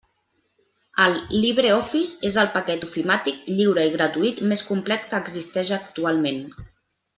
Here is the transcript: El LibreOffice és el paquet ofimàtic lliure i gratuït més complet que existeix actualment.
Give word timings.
El 1.03 1.17
LibreOffice 1.43 2.25
és 2.29 2.37
el 2.45 2.49
paquet 2.55 2.87
ofimàtic 2.89 3.45
lliure 3.53 3.85
i 3.91 3.93
gratuït 3.99 4.43
més 4.55 4.67
complet 4.73 5.07
que 5.15 5.23
existeix 5.27 5.77
actualment. 5.81 6.45